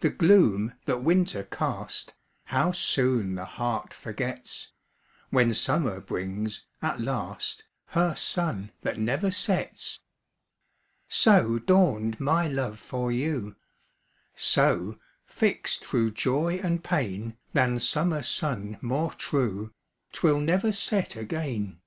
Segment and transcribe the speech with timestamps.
[0.00, 4.72] The gloom that winter cast, How soon the heart forgets,
[5.28, 10.00] When summer brings, at last, Her sun that never sets!
[11.06, 13.56] So dawned my love for you;
[14.34, 19.70] So, fixt thro' joy and pain, Than summer sun more true,
[20.14, 21.82] 'Twill never set again.